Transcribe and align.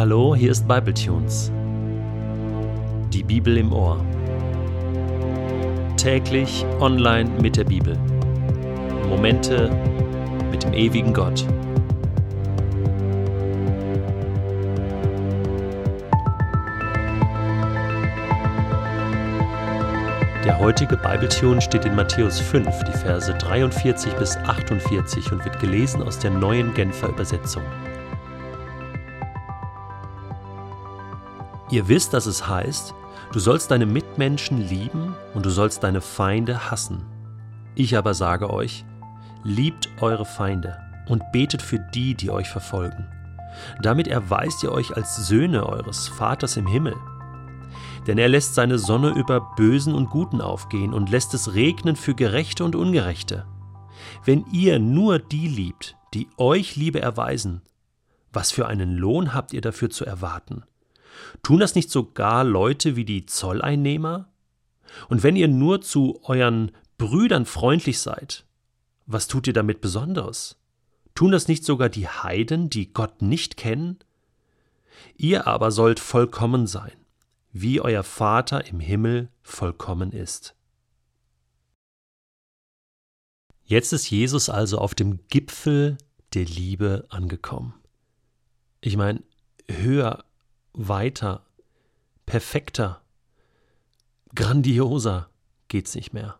Hallo, 0.00 0.34
hier 0.34 0.50
ist 0.50 0.66
Bibletunes. 0.66 1.52
Die 3.12 3.22
Bibel 3.22 3.58
im 3.58 3.70
Ohr. 3.70 4.02
Täglich 5.98 6.64
online 6.80 7.28
mit 7.42 7.58
der 7.58 7.64
Bibel. 7.64 7.98
Momente 9.10 9.70
mit 10.50 10.62
dem 10.62 10.72
ewigen 10.72 11.12
Gott. 11.12 11.44
Der 20.46 20.58
heutige 20.58 20.96
Bibletune 20.96 21.60
steht 21.60 21.84
in 21.84 21.94
Matthäus 21.94 22.40
5, 22.40 22.84
die 22.84 22.96
Verse 22.96 23.34
43 23.34 24.14
bis 24.14 24.38
48 24.38 25.30
und 25.30 25.44
wird 25.44 25.60
gelesen 25.60 26.02
aus 26.02 26.18
der 26.18 26.30
neuen 26.30 26.72
Genfer 26.72 27.10
Übersetzung. 27.10 27.64
Ihr 31.70 31.86
wisst, 31.86 32.12
dass 32.12 32.26
es 32.26 32.48
heißt, 32.48 32.94
du 33.32 33.38
sollst 33.38 33.70
deine 33.70 33.86
Mitmenschen 33.86 34.68
lieben 34.68 35.14
und 35.34 35.46
du 35.46 35.50
sollst 35.50 35.84
deine 35.84 36.00
Feinde 36.00 36.70
hassen. 36.70 37.06
Ich 37.76 37.96
aber 37.96 38.14
sage 38.14 38.50
euch, 38.50 38.84
liebt 39.44 39.88
eure 40.00 40.24
Feinde 40.24 40.78
und 41.08 41.22
betet 41.32 41.62
für 41.62 41.78
die, 41.78 42.14
die 42.14 42.30
euch 42.30 42.48
verfolgen. 42.48 43.06
Damit 43.82 44.08
erweist 44.08 44.62
ihr 44.62 44.72
euch 44.72 44.96
als 44.96 45.16
Söhne 45.28 45.66
eures 45.66 46.08
Vaters 46.08 46.56
im 46.56 46.66
Himmel. 46.66 46.96
Denn 48.06 48.18
er 48.18 48.28
lässt 48.28 48.54
seine 48.54 48.78
Sonne 48.78 49.10
über 49.10 49.40
Bösen 49.56 49.94
und 49.94 50.10
Guten 50.10 50.40
aufgehen 50.40 50.92
und 50.92 51.10
lässt 51.10 51.34
es 51.34 51.54
regnen 51.54 51.96
für 51.96 52.14
Gerechte 52.14 52.64
und 52.64 52.74
Ungerechte. 52.74 53.46
Wenn 54.24 54.44
ihr 54.52 54.78
nur 54.78 55.18
die 55.18 55.46
liebt, 55.46 55.96
die 56.14 56.28
euch 56.36 56.76
Liebe 56.76 57.00
erweisen, 57.00 57.62
was 58.32 58.50
für 58.50 58.66
einen 58.66 58.96
Lohn 58.96 59.34
habt 59.34 59.52
ihr 59.52 59.60
dafür 59.60 59.90
zu 59.90 60.04
erwarten? 60.04 60.64
Tun 61.42 61.60
das 61.60 61.74
nicht 61.74 61.90
sogar 61.90 62.44
Leute 62.44 62.96
wie 62.96 63.04
die 63.04 63.26
Zolleinnehmer? 63.26 64.28
Und 65.08 65.22
wenn 65.22 65.36
ihr 65.36 65.48
nur 65.48 65.80
zu 65.80 66.20
euren 66.24 66.72
Brüdern 66.98 67.46
freundlich 67.46 67.98
seid, 68.00 68.44
was 69.06 69.28
tut 69.28 69.46
ihr 69.46 69.52
damit 69.52 69.80
Besonderes? 69.80 70.56
Tun 71.14 71.32
das 71.32 71.48
nicht 71.48 71.64
sogar 71.64 71.88
die 71.88 72.08
Heiden, 72.08 72.70
die 72.70 72.92
Gott 72.92 73.22
nicht 73.22 73.56
kennen? 73.56 73.98
Ihr 75.16 75.46
aber 75.46 75.70
sollt 75.70 76.00
vollkommen 76.00 76.66
sein, 76.66 76.92
wie 77.52 77.80
euer 77.80 78.02
Vater 78.02 78.66
im 78.66 78.80
Himmel 78.80 79.28
vollkommen 79.42 80.12
ist. 80.12 80.54
Jetzt 83.64 83.92
ist 83.92 84.10
Jesus 84.10 84.48
also 84.48 84.78
auf 84.78 84.94
dem 84.94 85.20
Gipfel 85.28 85.96
der 86.34 86.44
Liebe 86.44 87.06
angekommen. 87.08 87.74
Ich 88.80 88.96
meine, 88.96 89.22
höher 89.68 90.24
weiter, 90.72 91.44
perfekter, 92.26 93.02
grandioser 94.34 95.30
geht's 95.68 95.94
nicht 95.94 96.12
mehr. 96.12 96.38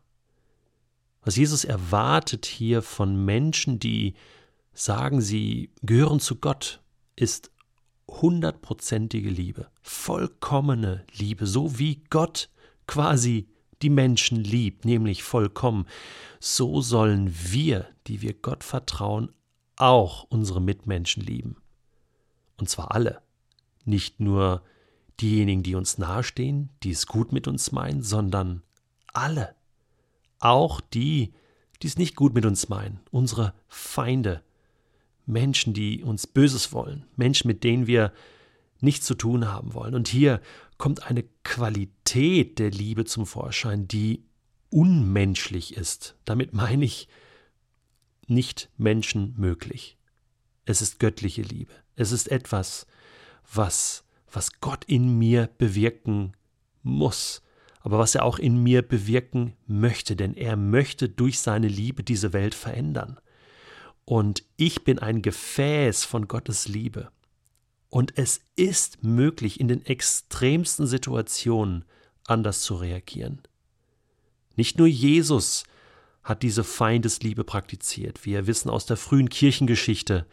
Was 1.22 1.36
Jesus 1.36 1.64
erwartet 1.64 2.46
hier 2.46 2.82
von 2.82 3.24
Menschen, 3.24 3.78
die 3.78 4.14
sagen, 4.72 5.20
sie 5.20 5.70
gehören 5.82 6.20
zu 6.20 6.36
Gott, 6.36 6.80
ist 7.16 7.50
hundertprozentige 8.08 9.30
Liebe, 9.30 9.70
vollkommene 9.82 11.04
Liebe, 11.12 11.46
so 11.46 11.78
wie 11.78 12.02
Gott 12.10 12.48
quasi 12.86 13.48
die 13.82 13.90
Menschen 13.90 14.42
liebt, 14.42 14.84
nämlich 14.84 15.22
vollkommen. 15.22 15.86
So 16.38 16.80
sollen 16.80 17.30
wir, 17.32 17.88
die 18.06 18.20
wir 18.20 18.34
Gott 18.34 18.64
vertrauen, 18.64 19.32
auch 19.76 20.24
unsere 20.24 20.60
Mitmenschen 20.60 21.22
lieben. 21.22 21.56
Und 22.58 22.68
zwar 22.68 22.92
alle. 22.92 23.22
Nicht 23.84 24.20
nur 24.20 24.62
diejenigen, 25.20 25.62
die 25.62 25.74
uns 25.74 25.98
nahestehen, 25.98 26.70
die 26.82 26.90
es 26.90 27.06
gut 27.06 27.32
mit 27.32 27.46
uns 27.46 27.72
meinen, 27.72 28.02
sondern 28.02 28.62
alle. 29.12 29.54
Auch 30.38 30.80
die, 30.80 31.32
die 31.82 31.86
es 31.86 31.98
nicht 31.98 32.16
gut 32.16 32.34
mit 32.34 32.46
uns 32.46 32.68
meinen, 32.68 33.00
unsere 33.10 33.54
Feinde, 33.68 34.42
Menschen, 35.26 35.74
die 35.74 36.02
uns 36.02 36.26
Böses 36.26 36.72
wollen, 36.72 37.04
Menschen, 37.16 37.48
mit 37.48 37.62
denen 37.62 37.86
wir 37.86 38.12
nichts 38.80 39.06
zu 39.06 39.14
tun 39.14 39.48
haben 39.48 39.74
wollen. 39.74 39.94
Und 39.94 40.08
hier 40.08 40.40
kommt 40.78 41.04
eine 41.04 41.24
Qualität 41.44 42.58
der 42.58 42.70
Liebe 42.70 43.04
zum 43.04 43.26
Vorschein, 43.26 43.86
die 43.86 44.24
unmenschlich 44.70 45.76
ist. 45.76 46.16
Damit 46.24 46.54
meine 46.54 46.84
ich 46.84 47.08
nicht 48.26 48.70
menschenmöglich. 48.78 49.98
Es 50.64 50.80
ist 50.80 51.00
göttliche 51.00 51.42
Liebe. 51.42 51.72
Es 51.96 52.12
ist 52.12 52.30
etwas, 52.30 52.86
was, 53.52 54.04
was 54.30 54.60
Gott 54.60 54.84
in 54.84 55.18
mir 55.18 55.48
bewirken 55.58 56.34
muss, 56.82 57.42
aber 57.80 57.98
was 57.98 58.14
er 58.14 58.24
auch 58.24 58.38
in 58.38 58.62
mir 58.62 58.82
bewirken 58.82 59.54
möchte, 59.66 60.16
denn 60.16 60.34
er 60.34 60.56
möchte 60.56 61.08
durch 61.08 61.40
seine 61.40 61.68
Liebe 61.68 62.02
diese 62.02 62.32
Welt 62.32 62.54
verändern. 62.54 63.18
Und 64.04 64.44
ich 64.56 64.84
bin 64.84 64.98
ein 64.98 65.22
Gefäß 65.22 66.04
von 66.04 66.28
Gottes 66.28 66.68
Liebe. 66.68 67.10
Und 67.88 68.16
es 68.18 68.40
ist 68.56 69.02
möglich, 69.02 69.60
in 69.60 69.68
den 69.68 69.84
extremsten 69.84 70.86
Situationen 70.86 71.84
anders 72.26 72.62
zu 72.62 72.76
reagieren. 72.76 73.42
Nicht 74.56 74.78
nur 74.78 74.86
Jesus 74.86 75.64
hat 76.22 76.42
diese 76.42 76.64
Feindesliebe 76.64 77.44
praktiziert. 77.44 78.24
Wir 78.24 78.46
wissen 78.46 78.70
aus 78.70 78.86
der 78.86 78.96
frühen 78.96 79.28
Kirchengeschichte, 79.28 80.26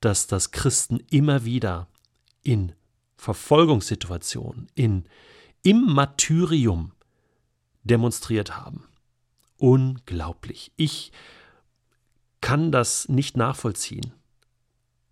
dass 0.00 0.26
das 0.26 0.50
Christen 0.50 1.00
immer 1.10 1.44
wieder 1.44 1.88
in 2.46 2.72
Verfolgungssituationen, 3.16 4.68
in, 4.74 5.04
im 5.62 5.82
Martyrium 5.92 6.92
demonstriert 7.82 8.56
haben. 8.56 8.84
Unglaublich. 9.58 10.70
Ich 10.76 11.12
kann 12.40 12.70
das 12.70 13.08
nicht 13.08 13.36
nachvollziehen, 13.36 14.12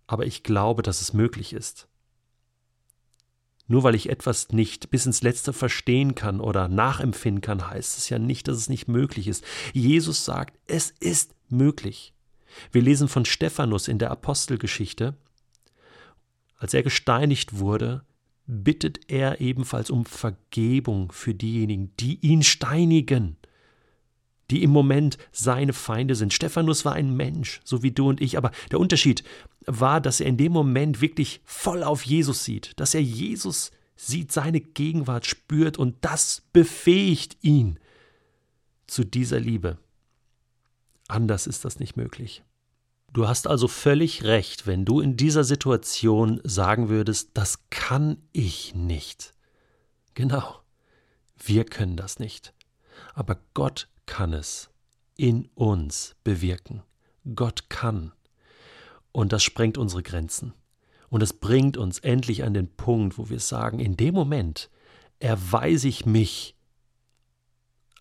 aber 0.07 0.25
ich 0.25 0.43
glaube, 0.43 0.81
dass 0.81 1.01
es 1.01 1.13
möglich 1.13 1.51
ist. 1.51 1.87
Nur 3.67 3.83
weil 3.83 3.95
ich 3.95 4.09
etwas 4.09 4.49
nicht 4.49 4.91
bis 4.91 5.05
ins 5.05 5.23
Letzte 5.23 5.51
verstehen 5.51 6.15
kann 6.15 6.39
oder 6.39 6.67
nachempfinden 6.67 7.41
kann, 7.41 7.69
heißt 7.69 7.97
es 7.97 8.09
ja 8.09 8.19
nicht, 8.19 8.47
dass 8.47 8.57
es 8.57 8.69
nicht 8.69 8.87
möglich 8.87 9.27
ist. 9.27 9.43
Jesus 9.73 10.23
sagt, 10.23 10.59
es 10.67 10.91
ist 10.99 11.33
möglich. 11.49 12.13
Wir 12.71 12.83
lesen 12.83 13.07
von 13.07 13.25
Stephanus 13.25 13.87
in 13.87 13.97
der 13.97 14.11
Apostelgeschichte, 14.11 15.17
als 16.57 16.73
er 16.73 16.83
gesteinigt 16.83 17.59
wurde, 17.59 18.03
bittet 18.47 19.09
er 19.11 19.41
ebenfalls 19.41 19.89
um 19.89 20.05
Vergebung 20.05 21.11
für 21.11 21.33
diejenigen, 21.33 21.91
die 21.99 22.19
ihn 22.21 22.43
steinigen, 22.43 23.37
die 24.51 24.61
im 24.63 24.69
Moment 24.69 25.17
seine 25.31 25.73
Feinde 25.73 26.15
sind. 26.15 26.33
Stephanus 26.33 26.85
war 26.85 26.93
ein 26.93 27.15
Mensch, 27.15 27.61
so 27.63 27.81
wie 27.81 27.91
du 27.91 28.09
und 28.09 28.21
ich, 28.21 28.37
aber 28.37 28.51
der 28.71 28.79
Unterschied 28.79 29.23
war, 29.65 29.99
dass 29.99 30.19
er 30.19 30.27
in 30.27 30.37
dem 30.37 30.51
Moment 30.51 31.01
wirklich 31.01 31.41
voll 31.43 31.83
auf 31.83 32.03
Jesus 32.03 32.43
sieht, 32.43 32.79
dass 32.79 32.93
er 32.93 33.01
Jesus 33.01 33.71
sieht, 33.95 34.31
seine 34.31 34.61
Gegenwart 34.61 35.25
spürt 35.25 35.77
und 35.77 35.95
das 36.01 36.43
befähigt 36.53 37.37
ihn 37.41 37.79
zu 38.85 39.03
dieser 39.03 39.39
Liebe. 39.39 39.79
Anders 41.07 41.47
ist 41.47 41.65
das 41.65 41.79
nicht 41.79 41.97
möglich. 41.97 42.43
Du 43.15 43.29
hast 43.29 43.47
also 43.47 43.69
völlig 43.69 44.25
recht, 44.25 44.67
wenn 44.67 44.83
du 44.83 44.99
in 44.99 45.15
dieser 45.15 45.45
Situation 45.45 46.41
sagen 46.43 46.89
würdest, 46.89 47.29
das 47.35 47.69
kann 47.69 48.17
ich 48.33 48.75
nicht. 48.75 49.33
Genau, 50.15 50.59
wir 51.37 51.63
können 51.63 51.95
das 51.95 52.19
nicht. 52.19 52.53
Aber 53.13 53.39
Gott 53.53 53.87
kann 54.05 54.33
es 54.33 54.69
in 55.15 55.47
uns 55.55 56.17
bewirken. 56.25 56.83
Gott 57.35 57.69
kann. 57.69 58.11
Und 59.13 59.31
das 59.31 59.43
sprengt 59.43 59.77
unsere 59.77 60.03
Grenzen. 60.03 60.53
Und 61.07 61.23
es 61.23 61.31
bringt 61.31 61.77
uns 61.77 61.99
endlich 61.99 62.43
an 62.43 62.53
den 62.53 62.67
Punkt, 62.75 63.17
wo 63.17 63.29
wir 63.29 63.39
sagen, 63.39 63.79
in 63.79 63.95
dem 63.95 64.13
Moment 64.13 64.69
erweise 65.19 65.87
ich 65.87 66.05
mich 66.05 66.57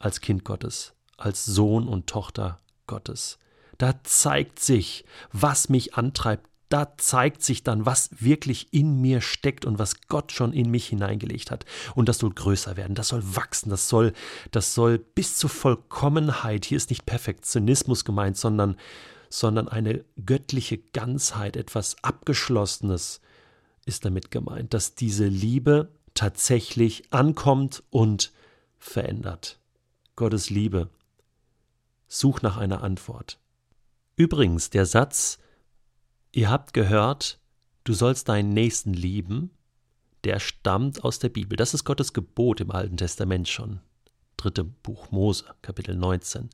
als 0.00 0.20
Kind 0.20 0.42
Gottes, 0.42 0.92
als 1.16 1.44
Sohn 1.44 1.86
und 1.86 2.08
Tochter 2.08 2.58
Gottes. 2.88 3.38
Da 3.78 4.02
zeigt 4.04 4.60
sich, 4.60 5.04
was 5.32 5.68
mich 5.68 5.94
antreibt. 5.94 6.48
Da 6.68 6.96
zeigt 6.96 7.42
sich 7.42 7.62
dann, 7.62 7.86
was 7.86 8.10
wirklich 8.20 8.72
in 8.72 9.00
mir 9.00 9.20
steckt 9.20 9.64
und 9.64 9.78
was 9.78 10.00
Gott 10.08 10.32
schon 10.32 10.52
in 10.52 10.70
mich 10.70 10.86
hineingelegt 10.86 11.50
hat. 11.50 11.64
Und 11.94 12.08
das 12.08 12.18
soll 12.18 12.30
größer 12.30 12.76
werden, 12.76 12.94
das 12.94 13.08
soll 13.08 13.22
wachsen, 13.36 13.70
das 13.70 13.88
soll, 13.88 14.12
das 14.50 14.74
soll 14.74 14.98
bis 14.98 15.36
zur 15.36 15.50
Vollkommenheit. 15.50 16.64
Hier 16.64 16.76
ist 16.76 16.90
nicht 16.90 17.06
Perfektionismus 17.06 18.04
gemeint, 18.04 18.36
sondern, 18.36 18.76
sondern 19.28 19.68
eine 19.68 20.04
göttliche 20.24 20.78
Ganzheit, 20.78 21.56
etwas 21.56 21.96
Abgeschlossenes 22.02 23.20
ist 23.86 24.04
damit 24.04 24.30
gemeint, 24.30 24.74
dass 24.74 24.94
diese 24.94 25.26
Liebe 25.26 25.90
tatsächlich 26.14 27.12
ankommt 27.12 27.82
und 27.90 28.32
verändert. 28.78 29.58
Gottes 30.16 30.50
Liebe. 30.50 30.88
Such 32.08 32.42
nach 32.42 32.56
einer 32.56 32.82
Antwort. 32.82 33.38
Übrigens, 34.16 34.70
der 34.70 34.86
Satz, 34.86 35.38
ihr 36.32 36.50
habt 36.50 36.72
gehört, 36.72 37.40
du 37.84 37.92
sollst 37.92 38.28
deinen 38.28 38.50
Nächsten 38.50 38.92
lieben, 38.92 39.50
der 40.24 40.40
stammt 40.40 41.04
aus 41.04 41.18
der 41.18 41.28
Bibel. 41.28 41.56
Das 41.56 41.74
ist 41.74 41.84
Gottes 41.84 42.12
Gebot 42.12 42.60
im 42.60 42.70
Alten 42.70 42.96
Testament 42.96 43.48
schon. 43.48 43.80
Dritte 44.36 44.64
Buch 44.64 45.10
Mose, 45.10 45.44
Kapitel 45.62 45.96
19. 45.96 46.50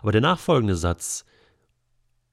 Aber 0.00 0.12
der 0.12 0.20
nachfolgende 0.20 0.76
Satz, 0.76 1.24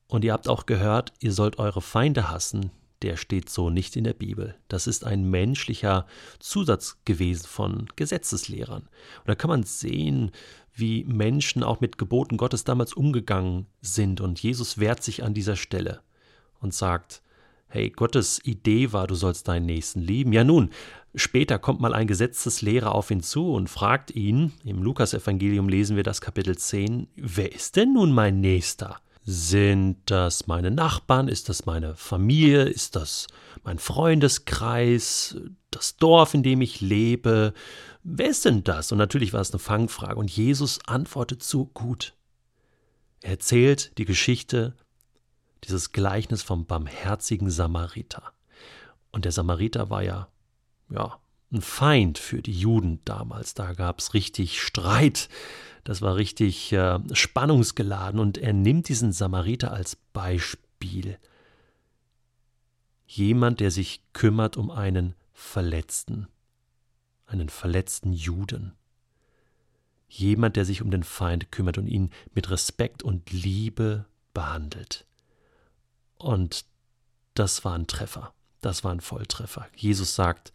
und 0.07 0.23
ihr 0.23 0.33
habt 0.33 0.47
auch 0.47 0.65
gehört, 0.65 1.13
ihr 1.19 1.31
sollt 1.31 1.57
eure 1.57 1.81
Feinde 1.81 2.29
hassen, 2.29 2.71
der 3.01 3.17
steht 3.17 3.49
so 3.49 3.69
nicht 3.69 3.95
in 3.95 4.03
der 4.03 4.13
Bibel. 4.13 4.55
Das 4.67 4.87
ist 4.87 5.05
ein 5.05 5.29
menschlicher 5.29 6.05
Zusatz 6.39 6.97
gewesen 7.05 7.45
von 7.47 7.87
Gesetzeslehrern. 7.95 8.83
Und 8.83 9.27
da 9.27 9.35
kann 9.35 9.49
man 9.49 9.63
sehen, 9.63 10.31
wie 10.73 11.05
Menschen 11.05 11.63
auch 11.63 11.81
mit 11.81 11.97
Geboten 11.97 12.37
Gottes 12.37 12.63
damals 12.63 12.93
umgegangen 12.93 13.67
sind. 13.81 14.21
Und 14.21 14.41
Jesus 14.41 14.77
wehrt 14.77 15.03
sich 15.03 15.23
an 15.23 15.33
dieser 15.33 15.55
Stelle 15.55 16.01
und 16.59 16.73
sagt, 16.73 17.21
hey, 17.67 17.89
Gottes 17.89 18.39
Idee 18.43 18.93
war, 18.93 19.07
du 19.07 19.15
sollst 19.15 19.47
deinen 19.47 19.65
Nächsten 19.65 20.01
lieben. 20.01 20.33
Ja 20.33 20.43
nun, 20.43 20.69
später 21.13 21.59
kommt 21.59 21.81
mal 21.81 21.93
ein 21.93 22.07
Gesetzeslehrer 22.07 22.93
auf 22.93 23.11
ihn 23.11 23.21
zu 23.21 23.51
und 23.51 23.69
fragt 23.69 24.11
ihn, 24.11 24.53
im 24.63 24.81
Lukasevangelium 24.83 25.69
lesen 25.69 25.95
wir 25.95 26.03
das 26.03 26.21
Kapitel 26.21 26.57
10, 26.57 27.07
wer 27.15 27.53
ist 27.53 27.75
denn 27.75 27.93
nun 27.93 28.11
mein 28.11 28.39
Nächster? 28.39 28.99
Sind 29.27 29.97
das 30.05 30.45
meine 30.45 30.69
Nachbarn? 30.69 31.27
Ist 31.27 31.49
das 31.49 31.65
meine 31.65 31.95
Familie? 31.95 32.65
Ist 32.65 32.95
das 32.95 33.25
mein 33.63 33.79
Freundeskreis? 33.79 35.35
Das 35.71 35.97
Dorf, 35.97 36.35
in 36.35 36.43
dem 36.43 36.61
ich 36.61 36.79
lebe? 36.79 37.53
Wer 38.03 38.29
ist 38.29 38.45
denn 38.45 38.63
das? 38.63 38.91
Und 38.91 38.99
natürlich 38.99 39.33
war 39.33 39.41
es 39.41 39.51
eine 39.51 39.59
Fangfrage. 39.59 40.15
Und 40.15 40.29
Jesus 40.29 40.79
antwortet 40.85 41.41
so 41.41 41.65
gut. 41.65 42.13
Er 43.21 43.31
erzählt 43.31 43.97
die 43.97 44.05
Geschichte, 44.05 44.75
dieses 45.63 45.91
Gleichnis 45.91 46.43
vom 46.43 46.67
barmherzigen 46.67 47.49
Samariter. 47.49 48.31
Und 49.11 49.25
der 49.25 49.31
Samariter 49.31 49.89
war 49.89 50.03
ja, 50.03 50.27
ja, 50.91 51.19
ein 51.51 51.61
Feind 51.61 52.19
für 52.19 52.43
die 52.43 52.53
Juden 52.53 52.99
damals. 53.05 53.55
Da 53.55 53.73
gab 53.73 53.99
es 53.99 54.13
richtig 54.13 54.61
Streit 54.61 55.29
das 55.85 56.01
war 56.01 56.15
richtig 56.15 56.73
äh, 56.73 56.99
spannungsgeladen 57.13 58.19
und 58.19 58.39
er 58.39 58.53
nimmt 58.53 58.89
diesen 58.89 59.11
Samariter 59.11 59.71
als 59.71 59.95
Beispiel. 60.13 61.19
Jemand, 63.05 63.59
der 63.59 63.69
sich 63.69 64.01
kümmert 64.11 64.57
um 64.57 64.71
einen 64.71 65.13
Verletzten, 65.31 66.27
einen 67.27 67.49
verletzten 67.49 68.13
Juden. 68.13 68.73
Jemand, 70.09 70.55
der 70.55 70.65
sich 70.65 70.81
um 70.81 70.89
den 70.89 71.03
Feind 71.03 71.51
kümmert 71.51 71.77
und 71.77 71.85
ihn 71.85 72.09
mit 72.33 72.49
Respekt 72.49 73.03
und 73.03 73.31
Liebe 73.31 74.05
behandelt. 74.33 75.05
Und 76.17 76.65
das 77.35 77.63
war 77.63 77.77
ein 77.77 77.85
Treffer, 77.85 78.33
das 78.61 78.83
war 78.83 78.91
ein 78.91 79.01
Volltreffer. 79.01 79.67
Jesus 79.75 80.15
sagt, 80.15 80.51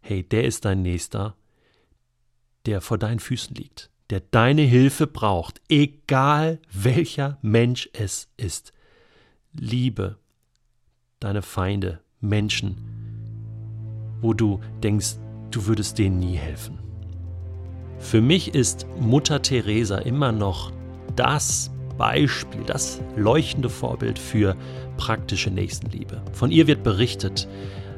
hey, 0.00 0.24
der 0.28 0.42
ist 0.42 0.64
dein 0.64 0.82
Nächster, 0.82 1.36
der 2.66 2.80
vor 2.80 2.98
deinen 2.98 3.20
Füßen 3.20 3.54
liegt 3.54 3.91
der 4.12 4.20
deine 4.20 4.60
Hilfe 4.60 5.06
braucht, 5.06 5.62
egal 5.70 6.58
welcher 6.70 7.38
Mensch 7.40 7.88
es 7.94 8.28
ist. 8.36 8.74
Liebe 9.54 10.18
deine 11.18 11.40
Feinde, 11.40 12.00
Menschen, 12.20 12.76
wo 14.20 14.34
du 14.34 14.60
denkst, 14.82 15.14
du 15.50 15.64
würdest 15.64 15.96
denen 15.96 16.18
nie 16.18 16.36
helfen. 16.36 16.78
Für 17.98 18.20
mich 18.20 18.54
ist 18.54 18.86
Mutter 19.00 19.40
Teresa 19.40 19.96
immer 19.96 20.30
noch 20.30 20.72
das 21.16 21.70
Beispiel, 21.96 22.64
das 22.66 23.00
leuchtende 23.16 23.70
Vorbild 23.70 24.18
für 24.18 24.58
praktische 24.98 25.50
Nächstenliebe. 25.50 26.20
Von 26.34 26.50
ihr 26.50 26.66
wird 26.66 26.82
berichtet, 26.82 27.48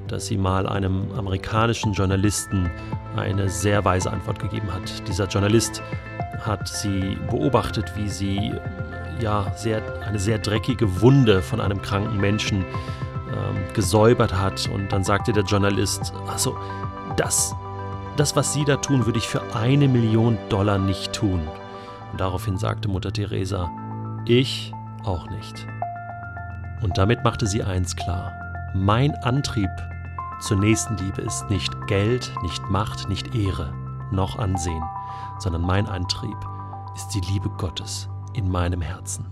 dass 0.08 0.26
sie 0.26 0.36
mal 0.36 0.66
einem 0.66 1.10
amerikanischen 1.16 1.92
Journalisten 1.92 2.70
eine 3.16 3.48
sehr 3.48 3.84
weise 3.84 4.10
Antwort 4.10 4.38
gegeben 4.38 4.72
hat. 4.72 5.06
Dieser 5.08 5.26
Journalist 5.26 5.82
hat 6.40 6.68
sie 6.68 7.16
beobachtet, 7.30 7.92
wie 7.96 8.08
sie 8.08 8.52
ja 9.20 9.52
sehr, 9.56 9.82
eine 10.06 10.18
sehr 10.18 10.38
dreckige 10.38 11.00
Wunde 11.00 11.42
von 11.42 11.60
einem 11.60 11.80
kranken 11.80 12.18
Menschen 12.18 12.64
ähm, 13.28 13.56
gesäubert 13.72 14.34
hat. 14.34 14.68
Und 14.72 14.92
dann 14.92 15.04
sagte 15.04 15.32
der 15.32 15.44
Journalist, 15.44 16.12
also 16.26 16.56
das, 17.16 17.54
das, 18.16 18.36
was 18.36 18.52
Sie 18.52 18.64
da 18.64 18.76
tun, 18.76 19.06
würde 19.06 19.18
ich 19.18 19.28
für 19.28 19.42
eine 19.54 19.88
Million 19.88 20.38
Dollar 20.48 20.78
nicht 20.78 21.12
tun. 21.12 21.40
Und 22.12 22.20
daraufhin 22.20 22.58
sagte 22.58 22.88
Mutter 22.88 23.12
Teresa, 23.12 23.70
ich 24.26 24.72
auch 25.04 25.28
nicht. 25.30 25.66
Und 26.82 26.98
damit 26.98 27.24
machte 27.24 27.46
sie 27.46 27.62
eins 27.62 27.96
klar. 27.96 28.32
Mein 28.74 29.14
Antrieb 29.16 29.70
zur 30.40 30.58
Nächstenliebe 30.58 31.22
ist 31.22 31.48
nicht 31.50 31.86
Geld, 31.86 32.32
nicht 32.42 32.62
Macht, 32.70 33.08
nicht 33.08 33.34
Ehre, 33.34 33.72
noch 34.10 34.38
Ansehen, 34.38 34.82
sondern 35.38 35.62
mein 35.62 35.86
Antrieb 35.86 36.36
ist 36.94 37.08
die 37.08 37.20
Liebe 37.20 37.48
Gottes 37.50 38.08
in 38.34 38.50
meinem 38.50 38.80
Herzen. 38.80 39.26